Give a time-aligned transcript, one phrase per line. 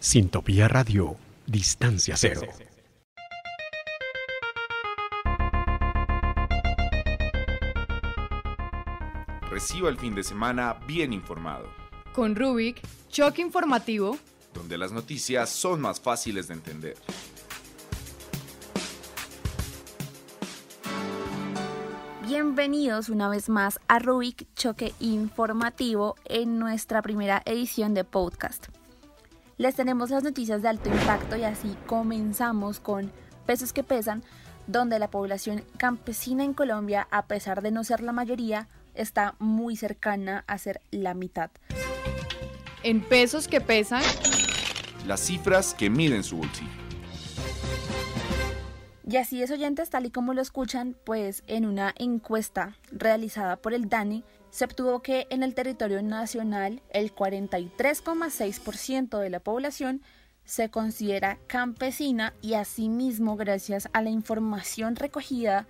[0.00, 1.16] Sintopía Radio,
[1.46, 2.42] Distancia Cero.
[9.50, 11.66] Reciba el fin de semana bien informado,
[12.14, 14.18] Con Rubik, choque informativo.
[14.54, 16.96] donde las noticias son más fáciles de entender.
[22.26, 28.66] Bienvenidos una vez más a Rubik Choque Informativo en nuestra primera edición de podcast.
[29.58, 33.10] Les tenemos las noticias de alto impacto y así comenzamos con
[33.44, 34.22] Pesos que Pesan,
[34.68, 39.74] donde la población campesina en Colombia, a pesar de no ser la mayoría, está muy
[39.74, 41.50] cercana a ser la mitad.
[42.84, 44.02] En pesos que pesan,
[45.08, 46.70] Las cifras que miden su bolsillo.
[49.10, 53.74] Y así es, oyentes, tal y como lo escuchan, pues en una encuesta realizada por
[53.74, 54.22] el DANI,
[54.58, 60.02] se obtuvo que en el territorio nacional el 43,6% de la población
[60.44, 65.68] se considera campesina y asimismo, gracias a la información recogida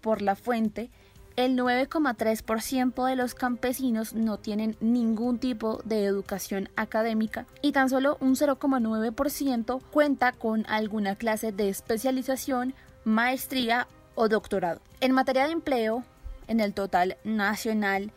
[0.00, 0.88] por la fuente,
[1.34, 8.18] el 9,3% de los campesinos no tienen ningún tipo de educación académica y tan solo
[8.20, 14.80] un 0,9% cuenta con alguna clase de especialización, maestría o doctorado.
[15.00, 16.04] En materia de empleo,
[16.46, 18.12] en el total nacional,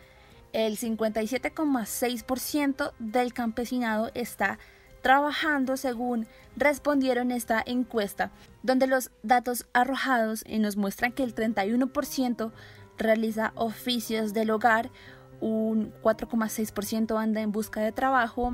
[0.54, 4.60] el 57,6% del campesinado está
[5.02, 8.32] trabajando según respondieron esta encuesta,
[8.64, 12.52] donde los datos arrojados nos muestran que el 31%
[12.98, 14.92] realiza oficios del hogar,
[15.40, 18.54] un 4,6% anda en busca de trabajo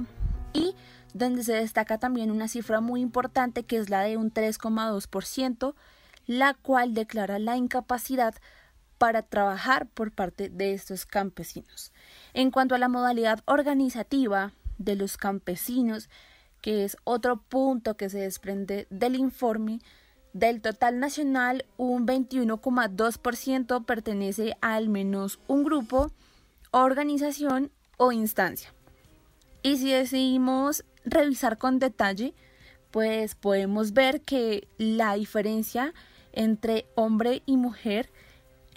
[0.53, 0.73] y
[1.13, 5.73] donde se destaca también una cifra muy importante que es la de un 3,2%,
[6.27, 8.35] la cual declara la incapacidad
[8.97, 11.91] para trabajar por parte de estos campesinos.
[12.33, 16.09] En cuanto a la modalidad organizativa de los campesinos,
[16.61, 19.79] que es otro punto que se desprende del informe,
[20.33, 26.11] del total nacional, un 21,2% pertenece a al menos un grupo,
[26.71, 28.73] organización o instancia.
[29.63, 32.33] Y si decidimos revisar con detalle,
[32.91, 35.93] pues podemos ver que la diferencia
[36.33, 38.11] entre hombre y mujer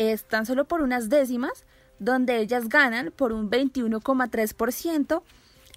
[0.01, 1.67] es tan solo por unas décimas,
[1.99, 5.23] donde ellas ganan por un 21,3%,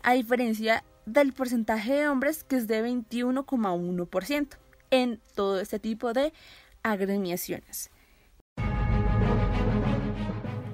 [0.02, 4.48] a diferencia del porcentaje de hombres que es de 21,1%
[4.92, 6.32] en todo este tipo de
[6.84, 7.92] agremiaciones.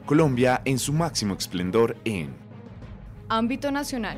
[0.06, 2.36] Colombia en su máximo esplendor en
[3.30, 4.18] ámbito nacional.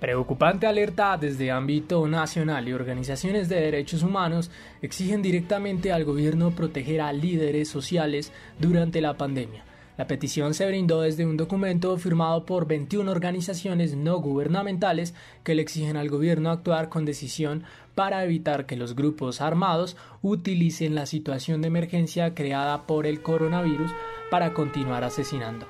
[0.00, 4.50] Preocupante alerta desde ámbito nacional y organizaciones de derechos humanos
[4.80, 9.62] exigen directamente al gobierno proteger a líderes sociales durante la pandemia.
[9.98, 15.60] La petición se brindó desde un documento firmado por 21 organizaciones no gubernamentales que le
[15.60, 21.60] exigen al gobierno actuar con decisión para evitar que los grupos armados utilicen la situación
[21.60, 23.90] de emergencia creada por el coronavirus
[24.30, 25.66] para continuar asesinando.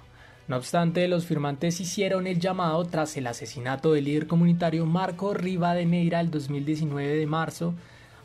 [0.51, 6.19] No obstante, los firmantes hicieron el llamado tras el asesinato del líder comunitario Marco Rivadeneira
[6.19, 7.73] el 2019 de marzo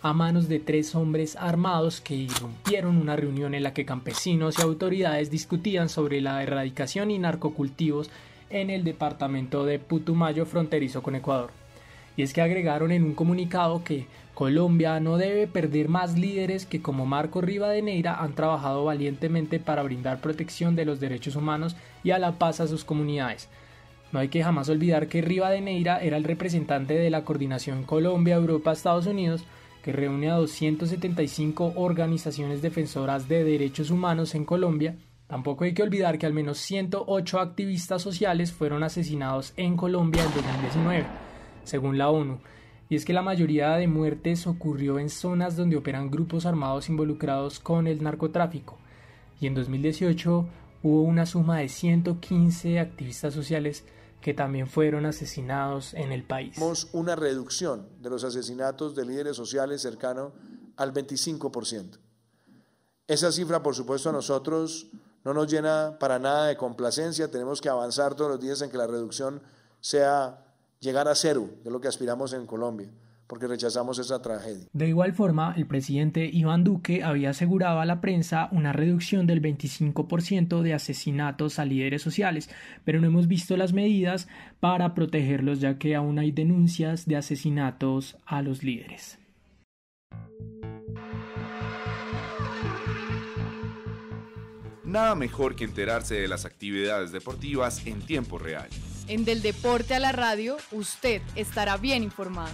[0.02, 4.64] a manos de tres hombres armados que irrumpieron una reunión en la que campesinos y
[4.64, 8.10] autoridades discutían sobre la erradicación y narcocultivos
[8.50, 11.65] en el departamento de Putumayo fronterizo con Ecuador.
[12.18, 16.82] Y es que agregaron en un comunicado que Colombia no debe perder más líderes que
[16.82, 22.20] como Marco Rivadeneira han trabajado valientemente para brindar protección de los derechos humanos y a
[22.20, 23.50] la paz a sus comunidades.
[24.12, 29.44] No hay que jamás olvidar que Rivadeneira era el representante de la coordinación Colombia-Europa-Estados Unidos
[29.86, 34.96] que reúne a 275 organizaciones defensoras de derechos humanos en Colombia,
[35.28, 40.34] tampoco hay que olvidar que al menos 108 activistas sociales fueron asesinados en Colombia en
[40.34, 41.06] 2019,
[41.66, 42.40] según la ONU.
[42.90, 47.60] Y es que la mayoría de muertes ocurrió en zonas donde operan grupos armados involucrados
[47.60, 48.78] con el narcotráfico.
[49.40, 50.48] Y en 2018
[50.84, 53.84] hubo una suma de 115 activistas sociales
[54.22, 56.56] que también fueron asesinados en el país.
[56.56, 60.34] Tenemos una reducción de los asesinatos de líderes sociales cercano
[60.78, 62.00] al 25%.
[63.08, 64.88] Esa cifra, por supuesto, a nosotros
[65.24, 67.30] no nos llena para nada de complacencia.
[67.30, 69.42] Tenemos que avanzar todos los días en que la reducción
[69.80, 70.45] sea
[70.80, 72.90] llegar a cero, de lo que aspiramos en Colombia
[73.28, 74.68] porque rechazamos esa tragedia.
[74.74, 79.42] De igual forma, el presidente Iván Duque había asegurado a la prensa una reducción del
[79.42, 82.50] 25% de asesinatos a líderes sociales,
[82.84, 84.28] pero no hemos visto las medidas
[84.60, 89.20] para protegerlos ya que aún hay denuncias de asesinatos a los líderes.
[94.84, 98.70] Nada mejor que enterarse de las actividades deportivas en tiempo real.
[99.08, 102.50] En Del Deporte a la Radio, usted estará bien informado.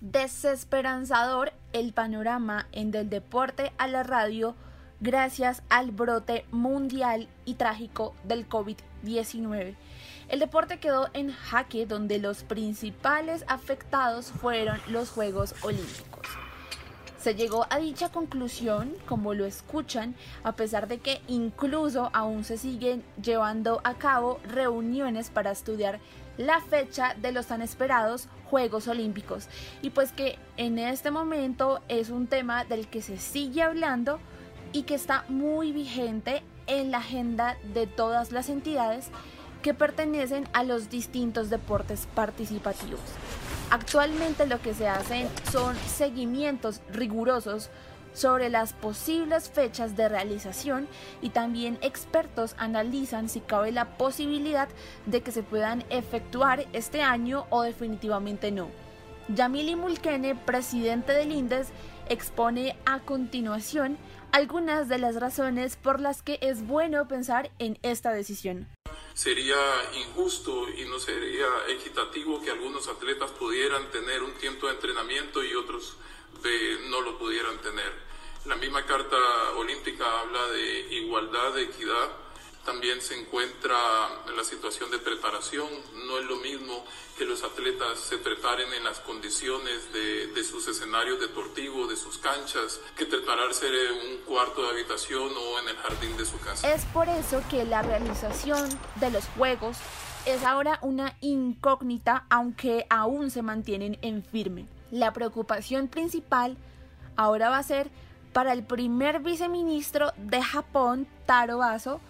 [0.00, 4.56] Desesperanzador el panorama en Del Deporte a la Radio
[4.98, 9.76] gracias al brote mundial y trágico del COVID-19.
[10.28, 16.15] El deporte quedó en jaque donde los principales afectados fueron los Juegos Olímpicos.
[17.26, 20.14] Se llegó a dicha conclusión, como lo escuchan,
[20.44, 25.98] a pesar de que incluso aún se siguen llevando a cabo reuniones para estudiar
[26.36, 29.48] la fecha de los tan esperados Juegos Olímpicos.
[29.82, 34.20] Y pues que en este momento es un tema del que se sigue hablando
[34.72, 39.08] y que está muy vigente en la agenda de todas las entidades
[39.62, 43.00] que pertenecen a los distintos deportes participativos.
[43.70, 47.70] Actualmente lo que se hacen son seguimientos rigurosos
[48.12, 50.88] sobre las posibles fechas de realización
[51.20, 54.68] y también expertos analizan si cabe la posibilidad
[55.04, 58.68] de que se puedan efectuar este año o definitivamente no.
[59.28, 61.68] Yamili Mulkene, presidente del INDES,
[62.08, 63.98] expone a continuación
[64.30, 68.68] algunas de las razones por las que es bueno pensar en esta decisión
[69.16, 69.56] sería
[69.94, 75.54] injusto y no sería equitativo que algunos atletas pudieran tener un tiempo de entrenamiento y
[75.54, 75.96] otros
[76.90, 77.92] no lo pudieran tener.
[78.44, 79.16] La misma Carta
[79.56, 82.10] Olímpica habla de igualdad, de equidad
[82.66, 83.76] también se encuentra
[84.36, 85.68] la situación de preparación.
[86.06, 86.84] No es lo mismo
[87.16, 92.18] que los atletas se preparen en las condiciones de, de sus escenarios deportivos, de sus
[92.18, 96.70] canchas, que prepararse en un cuarto de habitación o en el jardín de su casa.
[96.74, 99.78] Es por eso que la realización de los Juegos
[100.26, 104.66] es ahora una incógnita, aunque aún se mantienen en firme.
[104.90, 106.56] La preocupación principal
[107.16, 107.90] ahora va a ser
[108.32, 112.00] para el primer viceministro de Japón, Taro Aso,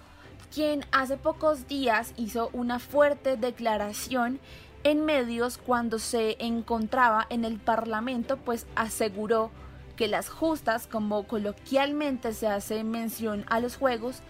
[0.54, 4.40] quien hace pocos días hizo una fuerte declaración
[4.84, 9.50] en medios cuando se encontraba en el Parlamento, pues aseguró
[9.96, 14.20] que las justas, como coloquialmente se hace mención a los juegos,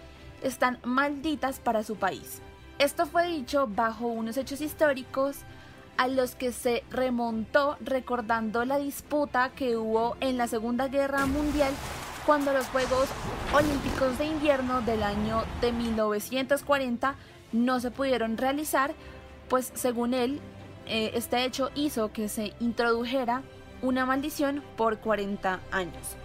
[0.43, 2.41] están malditas para su país.
[2.79, 5.39] Esto fue dicho bajo unos hechos históricos
[5.97, 11.73] a los que se remontó recordando la disputa que hubo en la Segunda Guerra Mundial
[12.27, 13.09] cuando los Juegos
[13.55, 17.15] Olímpicos de Invierno del año de 1940
[17.53, 18.95] no se pudieron realizar,
[19.49, 20.41] pues según él,
[20.87, 23.43] eh, este hecho hizo que se introdujera
[23.81, 26.17] una maldición por 40 años.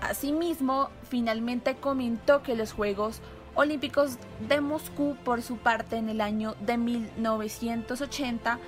[0.00, 3.20] Asimismo, finalmente comentó que los Juegos
[3.54, 4.18] Olímpicos
[4.48, 8.60] de Moscú, por su parte, en el año de 1980,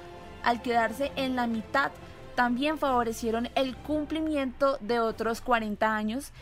[0.43, 1.93] al quedarse en la mitad,
[2.35, 6.32] también favorecieron el cumplimiento de otros 40 años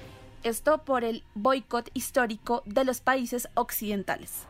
[0.43, 4.47] esto por el boicot histórico de los países occidentales.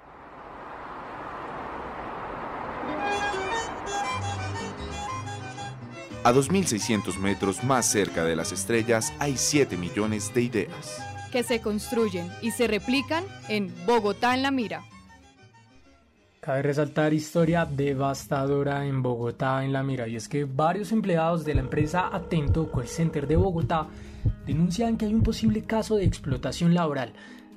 [6.25, 11.03] A 2.600 metros más cerca de las estrellas hay 7 millones de ideas.
[11.33, 14.85] Que se construyen y se replican en Bogotá en la mira.
[16.39, 21.55] Cabe resaltar historia devastadora en Bogotá en la mira y es que varios empleados de
[21.55, 23.89] la empresa Atento Call Center de Bogotá
[24.47, 27.13] denuncian que hay un posible caso de explotación laboral,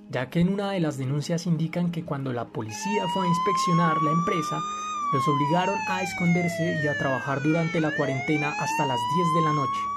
[0.09, 4.01] ya que en una de las denuncias indican que cuando la policía fue a inspeccionar
[4.01, 4.59] la empresa,
[5.13, 9.53] los obligaron a esconderse y a trabajar durante la cuarentena hasta las 10 de la
[9.53, 9.95] noche.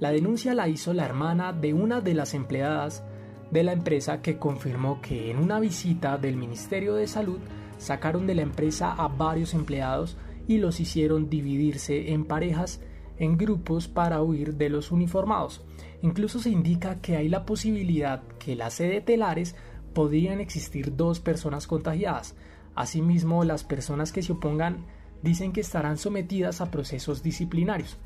[0.00, 3.02] La denuncia la hizo la hermana de una de las empleadas
[3.50, 7.38] de la empresa que confirmó que en una visita del Ministerio de Salud
[7.78, 12.80] sacaron de la empresa a varios empleados y los hicieron dividirse en parejas
[13.18, 15.62] en grupos para huir de los uniformados.
[16.02, 19.56] Incluso se indica que hay la posibilidad que en la sede telares
[19.94, 22.36] podrían existir dos personas contagiadas.
[22.74, 24.86] Asimismo, las personas que se opongan
[25.22, 27.96] dicen que estarán sometidas a procesos disciplinarios.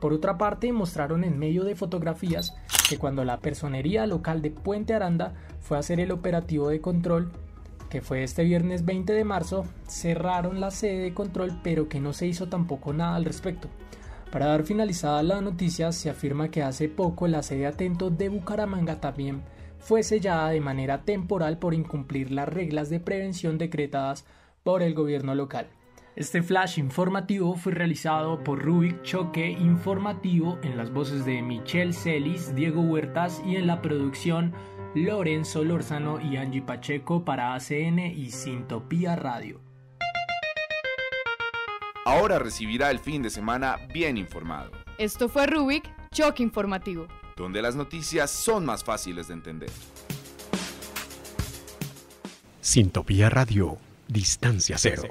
[0.00, 2.54] Por otra parte, mostraron en medio de fotografías
[2.88, 7.30] que cuando la personería local de Puente Aranda fue a hacer el operativo de control,
[7.88, 12.12] que fue este viernes 20 de marzo, cerraron la sede de control pero que no
[12.12, 13.68] se hizo tampoco nada al respecto.
[14.34, 19.00] Para dar finalizada la noticia, se afirma que hace poco la sede Atento de Bucaramanga
[19.00, 19.44] también
[19.78, 24.26] fue sellada de manera temporal por incumplir las reglas de prevención decretadas
[24.64, 25.68] por el gobierno local.
[26.16, 32.56] Este flash informativo fue realizado por Rubik Choque Informativo en las voces de Michelle Celis,
[32.56, 34.52] Diego Huertas y en la producción
[34.96, 39.63] Lorenzo Lorzano y Angie Pacheco para ACN y Sintopía Radio
[42.04, 44.70] ahora recibirá el fin de semana bien informado.
[44.98, 47.08] Esto fue Rubik, Choque Informativo.
[47.36, 49.70] Donde las noticias son más fáciles de entender.
[52.60, 55.02] Sintopía Radio, Distancia Cero.